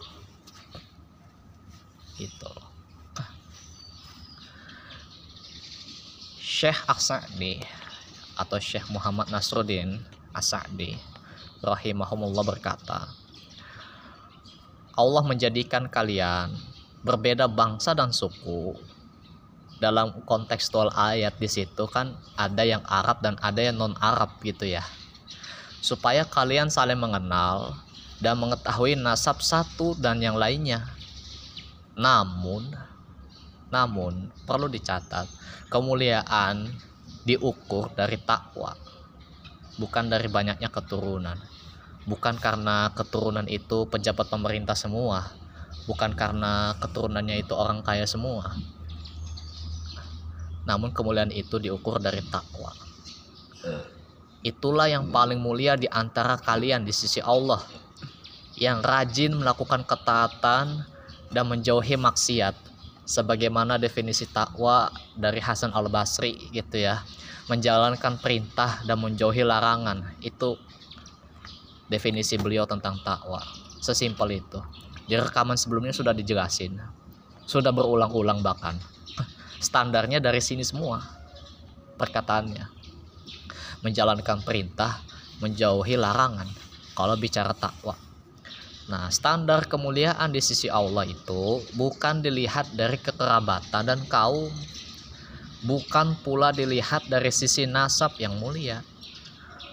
Itu 2.17 2.69
Syekh 6.59 6.91
Aksa'di 6.91 7.63
atau 8.35 8.59
Syekh 8.59 8.91
Muhammad 8.91 9.31
Nasruddin 9.31 9.95
Asa'di 10.35 10.99
rahimahumullah 11.63 12.43
berkata 12.43 13.07
Allah 14.91 15.23
menjadikan 15.23 15.87
kalian 15.87 16.51
berbeda 16.99 17.47
bangsa 17.47 17.95
dan 17.95 18.11
suku 18.11 18.75
dalam 19.79 20.11
kontekstual 20.27 20.91
ayat 20.91 21.39
di 21.39 21.47
situ 21.47 21.87
kan 21.87 22.15
ada 22.35 22.67
yang 22.67 22.83
Arab 22.83 23.23
dan 23.23 23.39
ada 23.39 23.63
yang 23.63 23.79
non 23.79 23.95
Arab 23.99 24.39
gitu 24.43 24.67
ya. 24.67 24.83
Supaya 25.79 26.27
kalian 26.27 26.67
saling 26.67 26.99
mengenal 26.99 27.79
dan 28.19 28.35
mengetahui 28.35 28.99
nasab 28.99 29.39
satu 29.39 29.95
dan 29.95 30.19
yang 30.19 30.35
lainnya. 30.35 30.83
Namun 31.95 32.75
namun 33.69 34.33
perlu 34.43 34.67
dicatat 34.67 35.29
kemuliaan 35.69 36.73
diukur 37.23 37.93
dari 37.93 38.17
takwa 38.17 38.73
bukan 39.79 40.11
dari 40.11 40.27
banyaknya 40.27 40.67
keturunan. 40.67 41.37
Bukan 42.09 42.41
karena 42.41 42.89
keturunan 42.97 43.45
itu 43.45 43.85
pejabat 43.85 44.33
pemerintah 44.33 44.73
semua 44.73 45.29
bukan 45.89 46.13
karena 46.13 46.77
keturunannya 46.77 47.41
itu 47.41 47.53
orang 47.57 47.81
kaya 47.81 48.05
semua 48.05 48.53
namun 50.69 50.93
kemuliaan 50.93 51.33
itu 51.33 51.57
diukur 51.57 51.97
dari 51.97 52.21
takwa. 52.29 52.69
Itulah 54.45 54.85
yang 54.85 55.09
paling 55.09 55.41
mulia 55.41 55.73
di 55.73 55.89
antara 55.89 56.37
kalian 56.37 56.85
di 56.85 56.93
sisi 56.93 57.17
Allah, 57.25 57.65
yang 58.53 58.85
rajin 58.85 59.33
melakukan 59.33 59.81
ketaatan 59.81 60.85
dan 61.33 61.45
menjauhi 61.49 61.97
maksiat. 61.97 62.69
Sebagaimana 63.09 63.81
definisi 63.81 64.29
takwa 64.29 64.93
dari 65.17 65.41
Hasan 65.41 65.73
Al 65.73 65.89
Basri 65.89 66.37
gitu 66.53 66.77
ya, 66.77 67.01
menjalankan 67.49 68.21
perintah 68.21 68.85
dan 68.85 69.01
menjauhi 69.01 69.41
larangan 69.41 70.13
itu 70.21 70.53
definisi 71.89 72.37
beliau 72.37 72.69
tentang 72.69 73.01
takwa. 73.01 73.41
Sesimpel 73.81 74.45
itu. 74.45 74.61
Di 75.09 75.17
rekaman 75.17 75.57
sebelumnya 75.57 75.89
sudah 75.89 76.13
dijelasin, 76.13 76.77
sudah 77.49 77.73
berulang-ulang 77.73 78.45
bahkan 78.45 78.77
standarnya 79.59 80.23
dari 80.23 80.39
sini 80.39 80.63
semua 80.63 81.03
perkataannya 81.99 82.65
menjalankan 83.85 84.43
perintah 84.43 85.03
menjauhi 85.39 85.95
larangan 85.95 86.47
kalau 86.95 87.15
bicara 87.15 87.55
takwa 87.55 88.09
Nah, 88.89 89.05
standar 89.13 89.69
kemuliaan 89.69 90.33
di 90.33 90.41
sisi 90.41 90.65
Allah 90.65 91.05
itu 91.05 91.61
bukan 91.77 92.25
dilihat 92.25 92.73
dari 92.73 92.97
kekerabatan 92.97 93.85
dan 93.85 94.01
kaum, 94.09 94.49
bukan 95.61 96.17
pula 96.25 96.49
dilihat 96.49 97.05
dari 97.05 97.29
sisi 97.29 97.69
nasab 97.69 98.17
yang 98.17 98.41
mulia. 98.41 98.81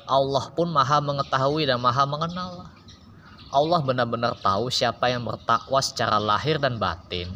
Allah 0.05 0.53
pun 0.53 0.69
Maha 0.69 1.01
mengetahui 1.01 1.65
dan 1.65 1.81
Maha 1.81 2.05
mengenal. 2.05 2.69
Allah 3.49 3.81
benar-benar 3.81 4.37
tahu 4.45 4.69
siapa 4.69 5.09
yang 5.09 5.25
bertakwa 5.25 5.81
secara 5.81 6.21
lahir 6.21 6.61
dan 6.61 6.77
batin, 6.77 7.33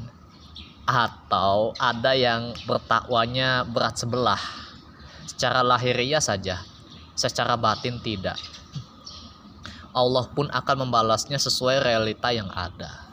atau 0.90 1.70
ada 1.78 2.18
yang 2.18 2.50
bertakwanya 2.66 3.62
berat 3.62 4.02
sebelah? 4.02 4.42
Secara 5.30 5.62
lahiriah 5.62 6.18
saja 6.18 6.58
secara 7.20 7.52
batin 7.60 8.00
tidak. 8.00 8.40
Allah 9.92 10.24
pun 10.32 10.48
akan 10.48 10.88
membalasnya 10.88 11.36
sesuai 11.36 11.84
realita 11.84 12.32
yang 12.32 12.48
ada. 12.48 13.04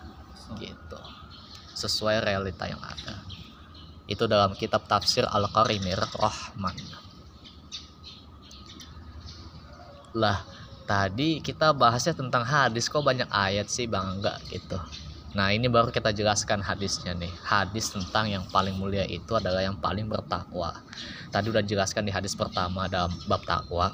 Gitu. 0.55 1.01
Sesuai 1.75 2.23
realita 2.23 2.69
yang 2.69 2.79
ada. 2.79 3.19
Itu 4.07 4.29
dalam 4.31 4.55
kitab 4.55 4.87
tafsir 4.87 5.27
Al-Qarimir 5.27 5.99
Rahman. 6.15 6.77
Lah 10.15 10.39
tadi 10.87 11.43
kita 11.43 11.75
bahasnya 11.75 12.15
tentang 12.15 12.47
hadis 12.47 12.87
kok 12.87 13.03
banyak 13.03 13.27
ayat 13.27 13.67
sih 13.67 13.91
bang? 13.91 14.17
Enggak 14.17 14.39
gitu 14.47 14.79
Nah 15.37 15.53
ini 15.53 15.69
baru 15.69 15.93
kita 15.93 16.09
jelaskan 16.17 16.65
hadisnya 16.65 17.13
nih. 17.13 17.29
Hadis 17.45 17.93
tentang 17.93 18.25
yang 18.25 18.41
paling 18.49 18.73
mulia 18.73 19.05
itu 19.05 19.37
adalah 19.37 19.61
yang 19.61 19.77
paling 19.77 20.09
bertakwa. 20.09 20.73
Tadi 21.29 21.53
udah 21.53 21.61
jelaskan 21.61 22.09
di 22.09 22.11
hadis 22.11 22.33
pertama 22.33 22.89
dalam 22.89 23.13
bab 23.29 23.45
takwa. 23.45 23.93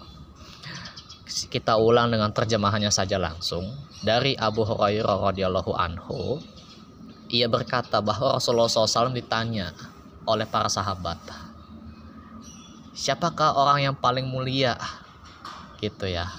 Kita 1.28 1.76
ulang 1.76 2.16
dengan 2.16 2.32
terjemahannya 2.32 2.88
saja 2.96 3.20
langsung. 3.20 3.68
Dari 4.00 4.40
Abu 4.40 4.64
Hurairah 4.64 5.20
radhiyallahu 5.32 5.76
anhu 5.76 6.40
Ia 7.28 7.52
berkata 7.52 8.04
bahwa 8.04 8.36
Rasulullah 8.36 8.68
SAW 8.72 9.16
ditanya 9.16 9.72
oleh 10.28 10.44
para 10.48 10.68
sahabat 10.68 11.20
Siapakah 12.94 13.58
orang 13.58 13.90
yang 13.90 13.96
paling 14.00 14.28
mulia? 14.30 14.80
Gitu 15.84 16.08
ya. 16.08 16.30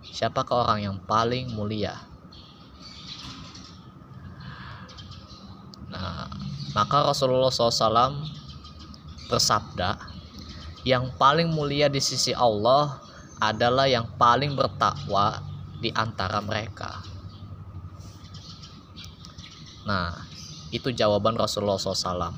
Siapakah 0.00 0.64
orang 0.64 0.80
yang 0.80 0.96
paling 1.02 1.52
mulia? 1.52 2.13
Maka 6.74 7.06
Rasulullah 7.06 7.54
SAW 7.54 8.26
bersabda, 9.30 9.94
yang 10.82 11.14
paling 11.16 11.48
mulia 11.48 11.86
di 11.86 12.02
sisi 12.02 12.34
Allah 12.34 12.98
adalah 13.38 13.86
yang 13.86 14.10
paling 14.18 14.58
bertakwa 14.58 15.40
di 15.78 15.94
antara 15.94 16.42
mereka. 16.42 17.00
Nah, 19.84 20.16
itu 20.74 20.90
jawaban 20.90 21.38
Rasulullah 21.38 21.78
SAW. 21.78 22.34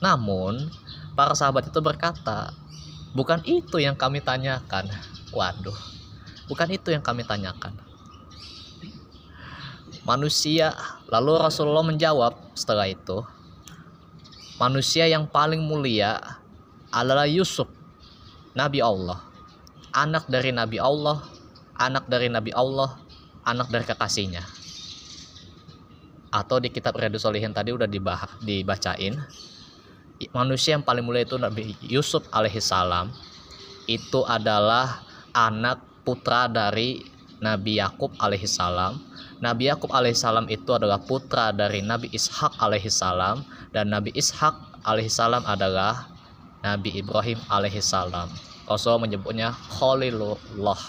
Namun, 0.00 0.70
para 1.12 1.36
sahabat 1.36 1.68
itu 1.68 1.78
berkata, 1.84 2.54
bukan 3.12 3.44
itu 3.44 3.82
yang 3.82 3.94
kami 3.94 4.24
tanyakan. 4.24 4.88
Waduh, 5.34 5.76
bukan 6.48 6.68
itu 6.72 6.94
yang 6.94 7.02
kami 7.02 7.26
tanyakan 7.26 7.84
manusia. 10.04 10.76
Lalu 11.14 11.38
Rasulullah 11.38 11.86
menjawab 11.86 12.58
setelah 12.58 12.90
itu, 12.90 13.22
manusia 14.58 15.06
yang 15.06 15.30
paling 15.30 15.62
mulia 15.62 16.18
adalah 16.90 17.22
Yusuf, 17.30 17.70
Nabi 18.58 18.82
Allah, 18.82 19.22
anak 19.94 20.26
dari 20.26 20.50
Nabi 20.50 20.82
Allah, 20.82 21.22
anak 21.78 22.10
dari 22.10 22.26
Nabi 22.26 22.50
Allah, 22.50 22.98
anak 23.46 23.70
dari 23.70 23.86
kekasihnya. 23.86 24.42
Atau 26.34 26.58
di 26.58 26.74
kitab 26.74 26.98
Riyadus 26.98 27.22
Solihin 27.22 27.54
tadi 27.54 27.70
udah 27.70 27.86
dibacain. 28.42 29.14
Manusia 30.34 30.74
yang 30.74 30.82
paling 30.82 31.06
mulia 31.06 31.22
itu 31.22 31.38
Nabi 31.38 31.78
Yusuf 31.86 32.26
alaihissalam 32.34 33.14
itu 33.86 34.26
adalah 34.26 35.06
anak 35.30 35.78
putra 36.02 36.50
dari 36.50 37.13
Nabi 37.44 37.76
Yakub 37.76 38.16
alaihissalam 38.16 38.96
Nabi 39.44 39.68
Yakub 39.68 39.92
alaihissalam 39.92 40.48
itu 40.48 40.72
adalah 40.72 40.96
putra 41.04 41.52
dari 41.52 41.84
Nabi 41.84 42.08
Ishak 42.16 42.56
alaihissalam 42.56 43.44
dan 43.76 43.92
Nabi 43.92 44.08
Ishak 44.16 44.80
alaihissalam 44.88 45.44
adalah 45.44 46.08
Nabi 46.64 46.96
Ibrahim 46.96 47.36
alaihissalam. 47.52 48.32
Rasul 48.64 48.96
menyebutnya 48.96 49.52
Khalilullah. 49.52 50.80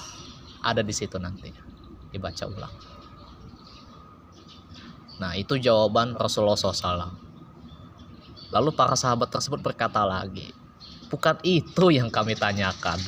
Ada 0.64 0.80
di 0.80 0.96
situ 0.96 1.20
nanti. 1.20 1.52
Dibaca 2.16 2.48
ulang. 2.48 2.72
Nah 5.20 5.36
itu 5.36 5.60
jawaban 5.60 6.16
Rasulullah 6.16 6.56
SAW. 6.56 7.12
Lalu 8.56 8.70
para 8.72 8.96
sahabat 8.96 9.36
tersebut 9.36 9.60
berkata 9.60 10.00
lagi, 10.08 10.56
bukan 11.12 11.36
itu 11.44 11.92
yang 11.92 12.08
kami 12.08 12.40
tanyakan. 12.40 13.04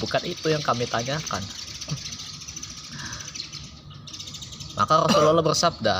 Bukan 0.00 0.24
itu 0.24 0.48
yang 0.48 0.64
kami 0.64 0.88
tanyakan 0.88 1.44
Maka 4.74 5.06
Rasulullah 5.06 5.46
bersabda, 5.46 5.96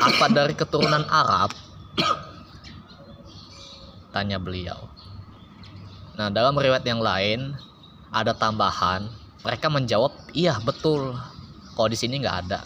apa 0.00 0.26
dari 0.32 0.56
keturunan 0.56 1.04
Arab? 1.12 1.52
Tanya 4.08 4.40
beliau. 4.40 4.88
Nah, 6.16 6.32
dalam 6.32 6.56
riwayat 6.56 6.86
yang 6.88 7.04
lain 7.04 7.52
ada 8.08 8.32
tambahan, 8.32 9.04
mereka 9.44 9.68
menjawab, 9.68 10.16
"Iya, 10.32 10.56
betul." 10.64 11.12
Kalau 11.74 11.88
di 11.90 11.98
sini 11.98 12.22
nggak 12.22 12.38
ada 12.48 12.62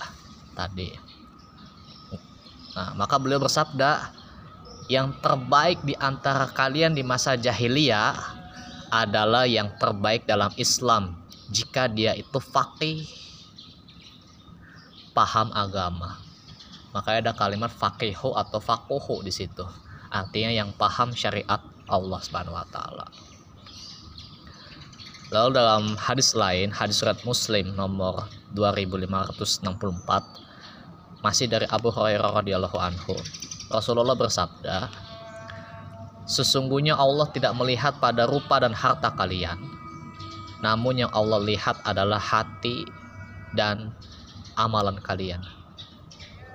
tadi. 0.55 0.93
Nah, 2.77 2.95
maka 2.95 3.19
beliau 3.19 3.43
bersabda, 3.43 4.15
"Yang 4.87 5.19
terbaik 5.19 5.83
di 5.83 5.99
antara 5.99 6.47
kalian 6.47 6.95
di 6.95 7.03
masa 7.03 7.35
jahiliyah 7.35 8.15
adalah 8.95 9.51
yang 9.51 9.73
terbaik 9.83 10.31
dalam 10.31 10.55
Islam 10.55 11.19
jika 11.51 11.89
dia 11.89 12.15
itu 12.15 12.39
faqih 12.39 13.28
paham 15.19 15.51
agama. 15.51 16.23
Makanya 16.95 17.19
ada 17.27 17.35
kalimat 17.35 17.75
fakihu 17.75 18.39
atau 18.39 18.63
fakuhu 18.63 19.27
di 19.27 19.35
situ. 19.35 19.67
Artinya 20.15 20.55
yang 20.55 20.71
paham 20.79 21.11
syariat 21.11 21.59
Allah 21.91 22.23
Subhanahu 22.23 22.55
wa 22.55 22.63
taala. 22.71 23.11
Lalu 25.35 25.51
dalam 25.59 25.99
hadis 25.99 26.39
lain, 26.39 26.71
hadis 26.71 27.03
surat 27.03 27.19
Muslim 27.27 27.75
nomor 27.75 28.31
2564 28.55 29.67
masih 31.21 31.51
dari 31.51 31.67
Abu 31.69 31.91
Hurairah 31.91 32.39
radhiyallahu 32.39 32.79
anhu. 32.79 33.19
Rasulullah 33.69 34.15
bersabda, 34.15 34.89
Sesungguhnya 36.25 36.95
Allah 36.97 37.27
tidak 37.35 37.59
melihat 37.59 37.99
pada 38.01 38.25
rupa 38.25 38.63
dan 38.63 38.73
harta 38.73 39.13
kalian, 39.17 39.59
namun 40.65 41.05
yang 41.05 41.13
Allah 41.13 41.41
lihat 41.41 41.77
adalah 41.85 42.21
hati 42.21 42.85
dan 43.57 43.93
amalan 44.59 44.99
kalian. 44.99 45.41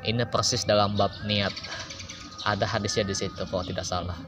Ini 0.04 0.28
persis 0.28 0.68
dalam 0.68 1.00
bab 1.00 1.16
niat. 1.24 1.56
Ada 2.44 2.68
hadisnya 2.68 3.08
di 3.08 3.16
situ 3.16 3.40
kalau 3.48 3.64
tidak 3.64 3.88
salah. 3.88 4.20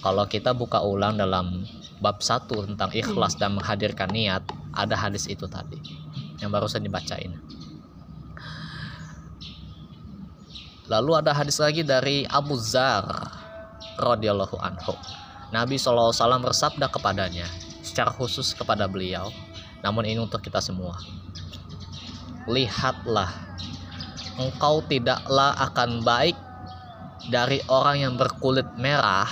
Kalau 0.00 0.24
kita 0.24 0.56
buka 0.56 0.80
ulang 0.80 1.20
dalam 1.20 1.68
bab 2.00 2.24
satu 2.24 2.64
tentang 2.64 2.88
ikhlas 2.96 3.36
dan 3.36 3.60
menghadirkan 3.60 4.08
niat, 4.08 4.40
ada 4.72 4.96
hadis 4.96 5.28
itu 5.28 5.44
tadi 5.44 5.76
yang 6.40 6.48
barusan 6.48 6.80
dibacain. 6.80 7.36
Lalu 10.88 11.12
ada 11.20 11.36
hadis 11.36 11.60
lagi 11.60 11.84
dari 11.84 12.24
Abu 12.32 12.56
Zar 12.56 13.04
radhiyallahu 14.00 14.56
anhu. 14.56 14.96
Nabi 15.52 15.76
SAW 15.76 16.14
bersabda 16.40 16.88
kepadanya 16.88 17.44
secara 17.84 18.08
khusus 18.14 18.54
kepada 18.54 18.88
beliau, 18.88 19.28
namun 19.84 20.06
ini 20.08 20.22
untuk 20.22 20.40
kita 20.40 20.62
semua 20.62 20.96
lihatlah 22.46 23.30
engkau 24.38 24.84
tidaklah 24.86 25.56
akan 25.58 26.04
baik 26.04 26.36
dari 27.32 27.58
orang 27.66 28.06
yang 28.06 28.14
berkulit 28.14 28.68
merah 28.78 29.26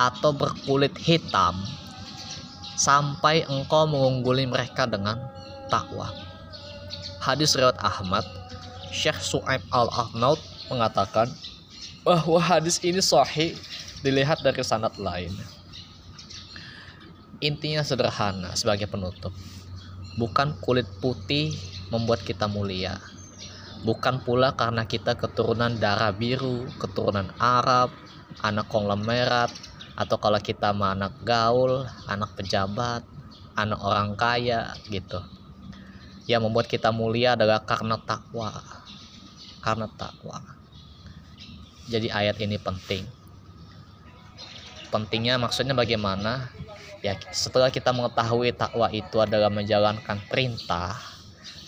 atau 0.00 0.34
berkulit 0.34 0.94
hitam 0.98 1.54
sampai 2.78 3.42
engkau 3.46 3.86
mengungguli 3.86 4.46
mereka 4.46 4.86
dengan 4.86 5.18
takwa. 5.66 6.10
Hadis 7.18 7.58
riwayat 7.58 7.76
Ahmad, 7.82 8.22
Syekh 8.94 9.18
Su'aib 9.18 9.62
Al-Ahnaud 9.74 10.38
mengatakan 10.70 11.28
bahwa 12.06 12.38
hadis 12.40 12.78
ini 12.80 13.02
sahih 13.02 13.58
dilihat 14.00 14.40
dari 14.40 14.62
sanad 14.62 14.94
lain. 14.96 15.34
Intinya 17.42 17.82
sederhana 17.82 18.54
sebagai 18.54 18.90
penutup. 18.90 19.30
Bukan 20.18 20.58
kulit 20.62 20.86
putih 20.98 21.54
membuat 21.88 22.24
kita 22.24 22.48
mulia. 22.48 23.00
Bukan 23.86 24.26
pula 24.26 24.58
karena 24.58 24.82
kita 24.84 25.14
keturunan 25.14 25.70
darah 25.78 26.10
biru, 26.10 26.66
keturunan 26.82 27.30
Arab, 27.38 27.94
anak 28.42 28.66
konglomerat, 28.66 29.54
atau 29.94 30.18
kalau 30.18 30.38
kita 30.42 30.74
mah 30.74 30.94
anak 30.94 31.14
gaul, 31.22 31.86
anak 32.10 32.34
pejabat, 32.34 33.06
anak 33.54 33.78
orang 33.82 34.14
kaya 34.18 34.74
gitu. 34.90 35.22
Yang 36.26 36.42
membuat 36.46 36.66
kita 36.66 36.90
mulia 36.90 37.34
adalah 37.38 37.62
karena 37.62 37.98
takwa. 38.02 38.50
Karena 39.62 39.86
takwa. 39.94 40.38
Jadi 41.88 42.12
ayat 42.12 42.36
ini 42.42 42.60
penting. 42.60 43.06
Pentingnya 44.92 45.40
maksudnya 45.40 45.72
bagaimana? 45.72 46.52
Ya, 47.00 47.14
setelah 47.30 47.70
kita 47.70 47.94
mengetahui 47.94 48.52
takwa 48.58 48.90
itu 48.90 49.22
adalah 49.22 49.48
menjalankan 49.48 50.18
perintah 50.26 51.17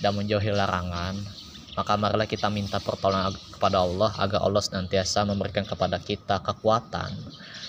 dan 0.00 0.16
menjauhi 0.16 0.50
larangan, 0.52 1.16
maka 1.76 1.92
marilah 1.94 2.26
kita 2.26 2.50
minta 2.50 2.82
pertolongan 2.82 3.36
kepada 3.54 3.84
Allah 3.84 4.10
agar 4.18 4.42
Allah 4.42 4.60
senantiasa 4.64 5.22
memberikan 5.28 5.62
kepada 5.62 6.00
kita 6.02 6.42
kekuatan 6.42 7.14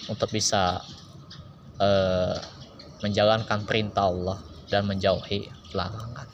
untuk 0.09 0.31
bisa 0.31 0.81
uh, 1.77 2.35
menjalankan 3.05 3.63
perintah 3.67 4.09
Allah 4.09 4.39
dan 4.71 4.87
menjauhi 4.87 5.51
larangan. 5.75 6.27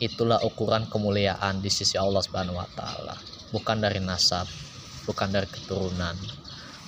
Itulah 0.00 0.40
ukuran 0.46 0.88
kemuliaan 0.88 1.60
di 1.60 1.68
sisi 1.68 2.00
Allah 2.00 2.24
Subhanahu 2.24 2.56
wa 2.56 2.68
taala, 2.72 3.14
bukan 3.52 3.84
dari 3.84 4.00
nasab, 4.00 4.48
bukan 5.04 5.28
dari 5.28 5.44
keturunan, 5.44 6.16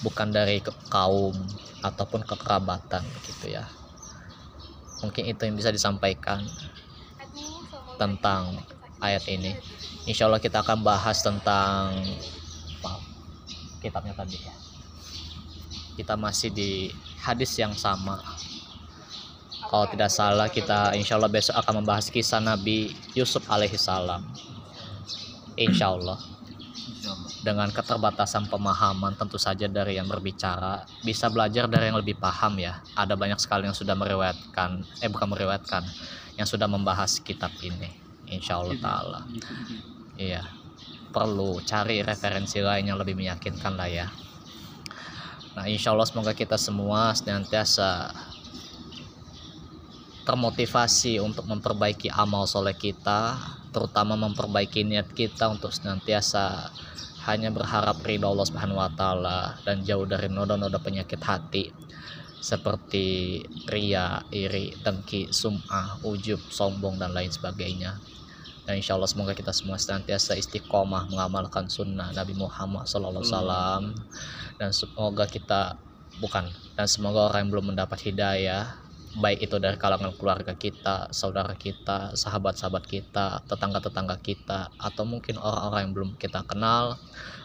bukan 0.00 0.32
dari 0.32 0.64
kaum 0.88 1.36
ataupun 1.84 2.24
kekerabatan 2.24 3.04
gitu 3.28 3.52
ya. 3.52 3.68
Mungkin 5.04 5.28
itu 5.28 5.44
yang 5.44 5.58
bisa 5.58 5.68
disampaikan 5.74 6.40
tentang 8.02 8.58
ayat 8.98 9.22
ini. 9.30 9.54
Insya 10.10 10.26
Allah 10.26 10.42
kita 10.42 10.66
akan 10.66 10.82
bahas 10.82 11.22
tentang 11.22 11.94
kitabnya 13.78 14.14
tadi 14.14 14.42
ya. 14.42 14.54
Kita 15.94 16.18
masih 16.18 16.50
di 16.50 16.90
hadis 17.22 17.54
yang 17.54 17.74
sama. 17.78 18.18
Kalau 19.70 19.86
tidak 19.86 20.10
salah 20.10 20.50
kita 20.50 20.98
insya 20.98 21.14
Allah 21.14 21.30
besok 21.30 21.54
akan 21.54 21.82
membahas 21.86 22.10
kisah 22.10 22.42
Nabi 22.42 22.90
Yusuf 23.14 23.46
alaihissalam. 23.46 24.26
Insya 25.54 25.94
Allah 25.94 26.31
dengan 27.42 27.68
keterbatasan 27.74 28.46
pemahaman 28.46 29.18
tentu 29.18 29.36
saja 29.36 29.66
dari 29.66 29.98
yang 29.98 30.06
berbicara 30.06 30.86
bisa 31.02 31.26
belajar 31.26 31.66
dari 31.66 31.90
yang 31.90 31.98
lebih 31.98 32.14
paham 32.16 32.56
ya. 32.62 32.78
Ada 32.94 33.18
banyak 33.18 33.42
sekali 33.42 33.66
yang 33.66 33.74
sudah 33.74 33.98
meriwayatkan 33.98 35.02
eh 35.02 35.10
bukan 35.10 35.28
meriwayatkan 35.34 35.82
yang 36.38 36.46
sudah 36.46 36.70
membahas 36.70 37.18
kitab 37.20 37.50
ini 37.60 37.90
insya 38.30 38.62
Allah 38.62 38.78
taala. 38.78 39.20
iya 40.16 40.46
perlu 41.12 41.60
cari 41.60 42.00
referensi 42.00 42.62
lain 42.64 42.88
yang 42.88 42.96
lebih 42.96 43.12
meyakinkan 43.18 43.76
lah 43.76 43.90
ya. 43.90 44.08
Nah 45.52 45.68
insya 45.68 45.92
Allah 45.92 46.08
semoga 46.08 46.32
kita 46.32 46.56
semua 46.56 47.12
senantiasa 47.12 48.08
termotivasi 50.24 51.18
untuk 51.18 51.44
memperbaiki 51.50 52.08
amal 52.08 52.46
soleh 52.46 52.72
kita 52.72 53.36
terutama 53.74 54.14
memperbaiki 54.14 54.84
niat 54.86 55.10
kita 55.12 55.50
untuk 55.50 55.74
senantiasa 55.74 56.70
hanya 57.26 57.54
berharap 57.54 58.02
ridho 58.02 58.26
Allah 58.26 58.46
Subhanahu 58.48 58.82
wa 58.82 58.90
taala 58.92 59.54
dan 59.62 59.86
jauh 59.86 60.02
dari 60.06 60.26
noda-noda 60.26 60.82
penyakit 60.82 61.22
hati 61.22 61.70
seperti 62.42 63.38
ria, 63.70 64.18
iri, 64.34 64.74
dengki, 64.82 65.30
sum'ah, 65.30 66.02
ujub, 66.02 66.42
sombong 66.50 66.98
dan 66.98 67.14
lain 67.14 67.30
sebagainya. 67.30 68.02
Dan 68.66 68.82
insya 68.82 68.98
Allah 68.98 69.06
semoga 69.06 69.30
kita 69.30 69.54
semua 69.54 69.78
senantiasa 69.78 70.34
istiqomah 70.34 71.06
mengamalkan 71.06 71.70
sunnah 71.70 72.10
Nabi 72.10 72.34
Muhammad 72.34 72.86
SAW 72.86 73.22
dan 74.58 74.70
semoga 74.74 75.26
kita 75.26 75.78
bukan 76.18 76.46
dan 76.78 76.86
semoga 76.86 77.30
orang 77.30 77.46
yang 77.46 77.50
belum 77.58 77.66
mendapat 77.74 77.98
hidayah 78.06 78.81
baik 79.12 79.44
itu 79.44 79.60
dari 79.60 79.76
kalangan 79.76 80.16
keluarga 80.16 80.56
kita, 80.56 81.12
saudara 81.12 81.52
kita, 81.52 82.16
sahabat-sahabat 82.16 82.84
kita, 82.88 83.44
tetangga-tetangga 83.44 84.16
kita, 84.24 84.72
atau 84.80 85.04
mungkin 85.04 85.36
orang-orang 85.36 85.80
yang 85.84 85.92
belum 85.92 86.10
kita 86.16 86.40
kenal, 86.48 86.96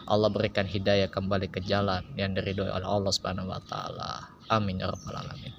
Allah 0.08 0.30
berikan 0.32 0.64
hidayah 0.64 1.12
kembali 1.12 1.52
ke 1.52 1.60
jalan 1.60 2.08
yang 2.16 2.32
diridhoi 2.32 2.72
oleh 2.72 2.88
Allah 2.88 3.12
Subhanahu 3.12 3.52
wa 3.52 3.60
taala. 3.68 4.32
Amin 4.48 4.80
ya 4.80 4.88
rabbal 4.88 5.20
alamin. 5.20 5.52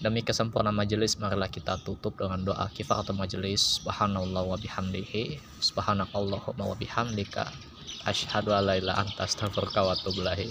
Demi 0.00 0.24
kesempurnaan 0.26 0.74
majelis 0.74 1.20
marilah 1.20 1.46
kita 1.46 1.78
tutup 1.86 2.18
dengan 2.18 2.42
doa 2.42 2.66
kifaratul 2.72 3.20
majelis. 3.20 3.78
Subhanallah 3.78 4.42
wa 4.42 4.56
bihamdihi, 4.56 5.38
subhanakallahumma 5.60 6.72
wa 6.72 6.74
bihamdika, 6.74 7.46
asyhadu 8.08 8.50
an 8.50 8.66
la 8.66 8.74
ilaha 8.80 9.06
anta 9.06 9.28
astaghfiruka 9.28 9.84
wa 9.84 9.92
atubu 9.94 10.24
ilaik. 10.24 10.50